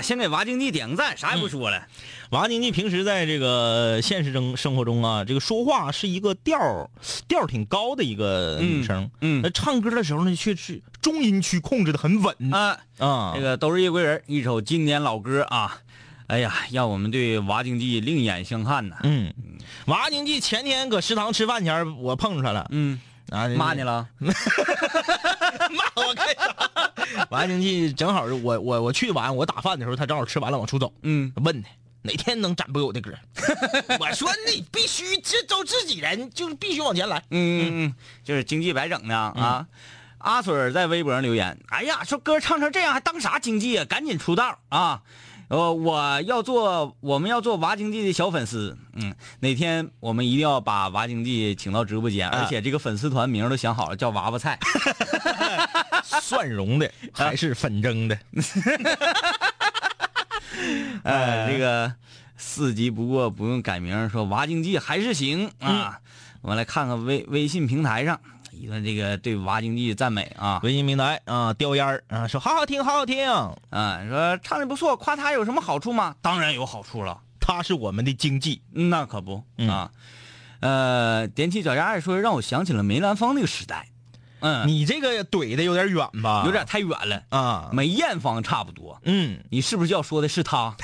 [0.07, 1.85] 先给娃经济点个赞，啥也不说了。
[2.29, 6.89] 娃经济平时在这个现实生生活中啊，这个说话是一个调儿
[7.27, 13.33] 调儿挺高的一个女生，嗯那唱歌的时候呢，却是中音区控制的很稳啊，啊。
[13.35, 15.77] 这个都是夜归人，一首经典老歌啊。
[16.27, 18.95] 哎呀，让我们对娃经济另眼相看呐。
[19.03, 19.33] 嗯，
[19.87, 22.97] 娃经济前天搁食堂吃饭前，我碰着他了，嗯，
[23.29, 24.07] 啊，骂你了？
[24.19, 26.55] 骂我干啥？
[27.29, 31.69] 娃经济正好是我我我去完，我打饭的时候，他正好吃完了往出走，嗯，问他
[32.03, 33.11] 哪天能展播我的歌，
[33.99, 37.17] 我说你必须这都自己人，就是必须往前来。
[37.31, 39.65] 嗯嗯嗯，就是经济白整的啊。
[40.19, 43.85] 阿水在微博上留言：“哎呀，说歌唱成这样还当啥经济啊？
[43.85, 45.01] 赶紧出道啊！
[45.47, 54.57] 呃，我要做，我们要做娃经济的小粉丝，嗯，哪天我们一定要把娃经济请到直播间，啊而且这个粉丝团名都想好了，叫娃娃菜。
[56.21, 58.17] 蒜蓉的还是粉蒸的？
[61.03, 61.93] 呃，这个
[62.37, 65.99] 四级不过不用改名，说娃经济还是行啊。
[66.41, 68.19] 我们来看看微微信平台上
[68.51, 73.29] 一个这个对娃经济赞美啊微信平台啊，叼烟儿啊，说好好听，好好听，
[73.69, 76.15] 啊，说唱的不错，夸他有什么好处吗？
[76.21, 78.61] 当然有好处了，他是我们的经济。
[78.71, 79.91] 那可不嗯啊。
[80.59, 83.87] 呃，踮起脚丫也说让我想起了梅兰芳那个时代，
[84.39, 86.43] 嗯，你这个怼的有点远吧？
[86.45, 88.99] 有点太远了，啊，梅艳芳差不多。
[89.03, 90.75] 嗯，你是不是要说的是她？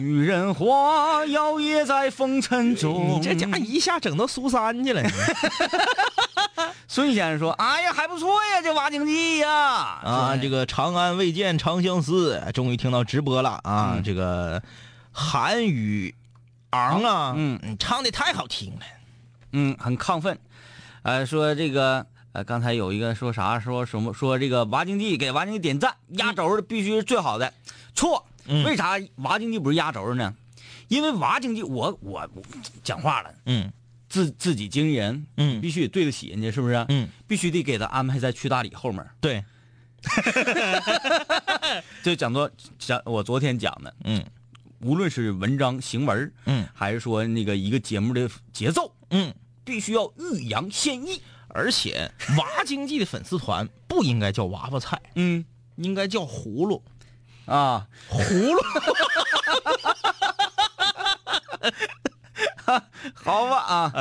[0.00, 3.18] 女人花摇曳在风尘中。
[3.18, 5.02] 你这家伙一下整到苏三去了。
[6.88, 9.50] 孙先生说：“哎呀，还不错呀，这挖经济呀！
[10.02, 13.92] 啊，这个长安未见长相思，终于听到直播了啊！
[13.96, 14.62] 嗯这个
[15.12, 16.14] 韩语
[16.70, 18.80] 昂啊，嗯你唱的太好听了。
[19.52, 20.38] 嗯，很亢奋。
[21.02, 27.52] 呃，说这个呃，刚才有一个说啥说什么说这个娃经济给娃经济点赞，压轴的必须是最好的。
[27.94, 30.34] 错，嗯为啥娃经济不是压轴呢？
[30.88, 32.42] 因为娃经济，我我我
[32.82, 33.72] 讲话了，嗯
[34.08, 36.84] 自自己经纪人，嗯必须得对得起人家，是不是？
[36.88, 39.04] 嗯，必须得给他安排在去大理后面。
[39.20, 39.44] 对，
[42.02, 44.24] 就讲到讲我昨天讲的，嗯
[44.80, 49.32] 无论是文章行文，嗯还是说那个一个节目的节奏，嗯，
[49.64, 51.20] 必须要欲扬先抑。
[51.52, 55.44] 而且娃经济的粉丝团不应该叫娃娃菜，嗯。
[55.76, 56.82] 应该叫葫芦。
[57.46, 58.60] 啊，葫芦，
[63.14, 63.92] 好吧啊，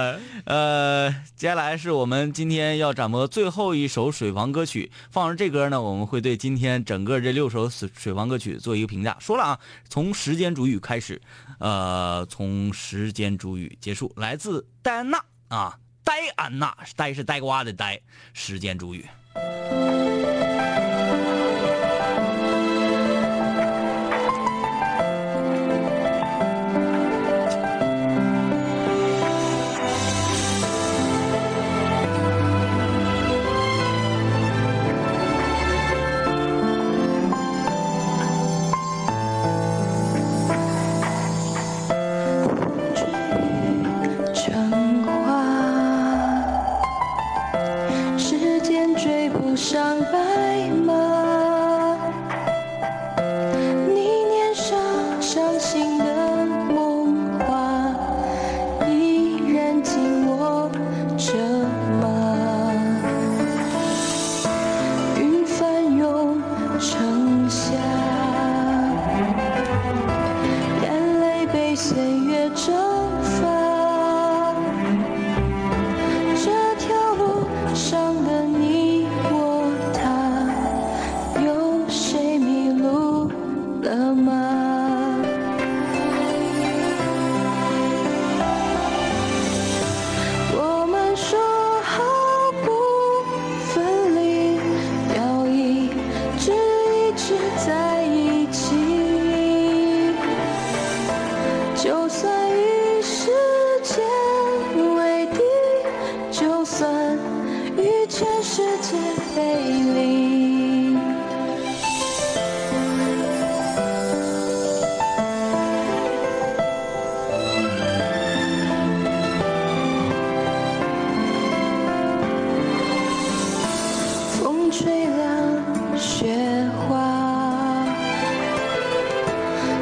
[0.46, 4.92] 呃，接下来是我们今天要展播最后一首水房歌曲。
[5.10, 9.18] 放上这歌呢，我们会对今天整个这六首水水房歌曲做一个评价。
[9.20, 11.22] 说了啊，从时间主语开始，
[11.60, 18.00] 呃，从时间主语结束，来自戴安娜啊，戴安娜，戴是呆瓜的呆，
[18.34, 19.06] 时间主语。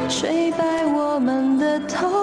[0.08, 2.17] 吹白我们的头？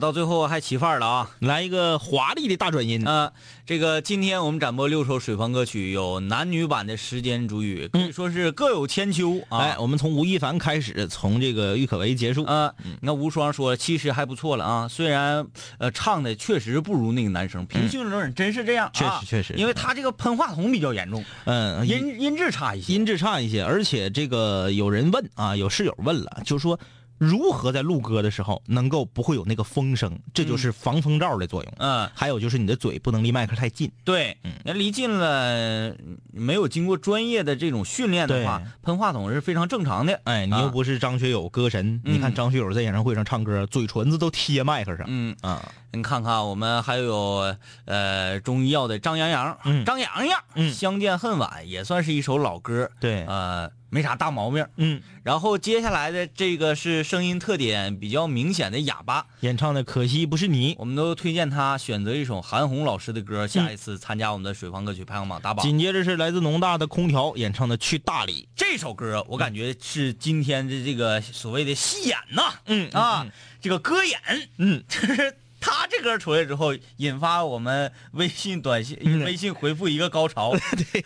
[0.00, 1.30] 到最后还起范儿了啊！
[1.40, 3.04] 来一个华丽的大转音。
[3.04, 3.30] 呃，
[3.66, 9.58] 这个今天我们展播六首水房歌曲，有男女版的《时间煮雨》，可以说是各有千秋啊。
[9.58, 12.44] 哎，我们从吴亦凡开始，从这个郁可唯结束。
[12.44, 15.46] 呃，你看无双说其实还不错了啊，虽然
[15.78, 22.94] 呃唱的确实不如那个男生，平心而论真是这样、啊，确实确实因为他这个喷话筒比较严重，嗯，音音质差一些。
[22.94, 26.80] 音质差一些，而且这个有人问啊，有室友问了，就说
[27.20, 31.72] 如何在录歌的时候能够不会有那个风声，这就是防风罩的作用。
[31.76, 33.92] 嗯，还有就是你的嘴不能离麦克太近。
[34.04, 35.94] 对，那离近了，
[36.32, 40.18] 没有经过专业的这种训练的话，喷话筒是非常正常的。
[40.24, 45.04] 哎，你又不是张学友歌神，嗯你看张学友在演唱会上唱歌，嘴唇子都贴麦克上。
[45.06, 45.36] 嗯。
[45.42, 47.54] 啊，你看看，我们还有
[47.84, 49.84] 呃中医药的张洋洋，嗯。
[49.84, 50.72] 张洋洋，嗯。
[50.72, 53.26] 相见恨晚也算是一首老歌，对。
[53.26, 54.66] 呃，没啥大毛病。
[54.76, 60.74] 嗯，然后接下来的这个是声音特点比较明显的哑巴，演唱的《可惜不是你》。
[60.78, 65.66] 我们都推荐他选择一首韩红老师的歌，下一次参加我们的水房歌曲排行榜打榜。
[65.66, 73.26] 紧接着是来自农大的空调演唱的《去大理这首歌我感觉是今天的这个所谓的戏演呐，嗯啊，
[73.60, 74.20] 这个歌演，
[74.58, 79.24] 嗯，就 是他这歌出来之后，引发我们微信短信、嗯。
[79.24, 81.04] 微信回复一个高潮， 对，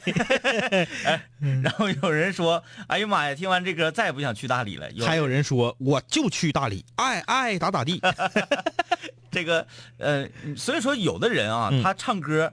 [1.05, 1.29] 哎，
[1.63, 8.01] 然后有人说，哎呀妈呀，听完这歌再也不想去大理了，》，还有人说我就去大理，爱爱咋咋地。
[9.31, 9.67] 这个
[9.99, 11.83] 呃，所以说有的人啊，嗯。
[11.83, 12.53] 他唱歌，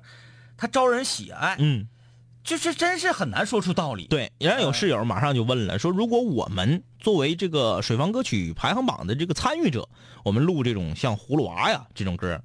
[0.57, 1.87] 他招人喜爱，嗯，
[2.43, 9.87] 就是真是很难说出道理，对，然后有室友马上就问了，说如果我们作为这个水房歌曲排行榜的这个参与者，
[10.23, 12.41] 我们录这种像《葫芦娃》呀这种歌，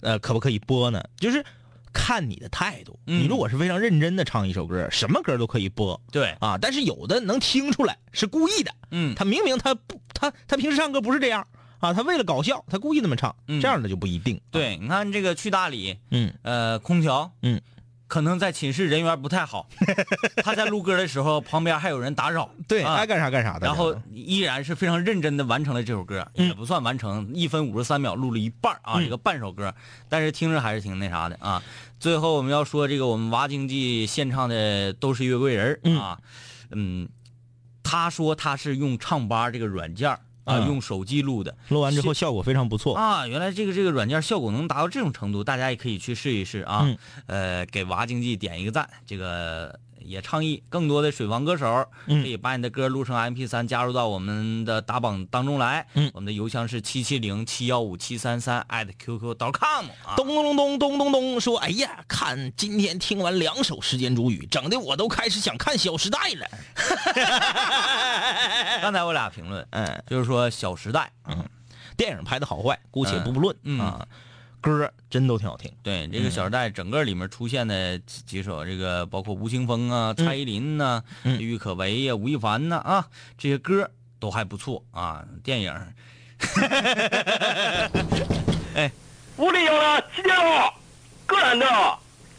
[0.00, 1.02] 呃，可不可以播呢？
[1.16, 1.44] 就是
[1.92, 2.98] 看你的态度。
[3.06, 6.58] 嗯你如果是非常认真的唱一首歌，什么歌都可以播对，啊。
[6.60, 11.46] 但是有的能听出来是故意的，嗯，他明明他不他他平时唱歌不是这样
[11.78, 14.40] 啊，他为了搞笑，他故意那么唱，嗯这样的就不一定。
[14.50, 17.60] 对，你看这个去大理，嗯呃，空调，嗯，
[18.08, 19.68] 可能在寝室人缘不太好，
[20.44, 23.66] 他在录歌的时候，旁边还有人打扰，对，啊爱干啥干啥的。
[23.66, 26.48] 然后依然是非常认真的完成了这首歌，嗯。
[26.48, 29.04] 也不算完成，一分五十三秒录了一半儿啊，嗯。
[29.04, 29.74] 一个半首歌，
[30.08, 31.62] 但是听着还是挺那啥的啊。
[31.98, 36.18] 最后我们要说这个我们娃经济献唱的都是月桂人啊，
[36.70, 37.08] 嗯，
[37.82, 42.96] 他说他是用唱吧这个软件儿啊，嗯用手机录的，录完之后效果非常不错。
[42.96, 46.82] 啊，原来这个这个软件效果能达到这种程度，大家也可以去试一试啊。
[46.84, 52.22] 嗯呃，给娃经济点一个赞，这个也倡议更多的水房歌手嗯。
[52.22, 55.86] 可以把你的歌录成 MP 3加入到我们的打榜当中来。
[55.94, 56.10] 嗯。
[56.14, 60.16] 我们的邮箱是七七零七幺五七三三 at qq.com 啊。
[60.16, 66.46] 咚咚咚咚咚咚，说哎呀，看今天听完两首《时间煮雨》，整的我都开始想看《小时代》了。
[68.80, 71.44] 刚才我俩评论，嗯，就是说《小时代》嗯。
[71.96, 73.78] 电影拍的好坏，姑且不不论、嗯。
[73.78, 73.80] 嗯。
[73.80, 74.06] 啊，
[74.66, 75.70] 歌真都挺好听。
[75.82, 83.06] 对这个《小时代》整个里面出现的几几首，这个包括吴青峰啊、蔡依林呐、嗯郁可唯呀、吴亦凡呐啊，
[83.38, 83.88] 这些歌
[84.18, 85.24] 都还不错啊。
[85.44, 85.72] 电影
[88.74, 88.90] 哎
[89.38, 90.72] 屋里有了，几点了？
[91.26, 91.66] 个人的，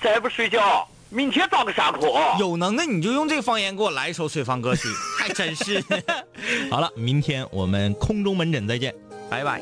[0.01, 2.01] 再不睡觉，明天早个上课。
[2.39, 4.87] 有能耐你就用这个方言给我来一首水房歌曲，
[5.19, 5.83] 还真是。
[6.69, 8.93] 好了，明天我们空中门诊再见。
[9.29, 9.61] 拜拜。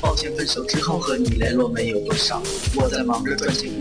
[0.00, 2.42] 抱歉，分手之后和你联络没有多少。
[2.74, 3.70] 我在忙着赚钱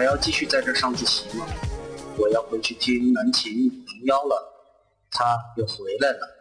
[0.00, 1.46] 还要继续在这上自习吗？
[2.16, 4.50] 我要回去听南琴五零幺了，
[5.10, 6.39] 他又回来了。